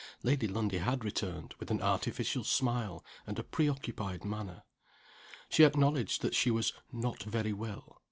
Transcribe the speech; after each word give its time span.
Lady 0.23 0.47
Lundie 0.47 0.79
had 0.79 1.03
returned 1.05 1.53
with 1.59 1.69
an 1.69 1.79
artificial 1.79 2.43
smile, 2.43 3.05
and 3.27 3.37
a 3.37 3.43
preoccupied 3.43 4.25
manner. 4.25 4.63
She 5.47 5.63
acknowledged 5.63 6.23
that 6.23 6.33
she 6.33 6.49
was 6.49 6.73
"not 6.91 7.21
very 7.21 7.53
well." 7.53 7.99